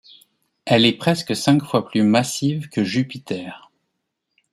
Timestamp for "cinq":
1.35-1.63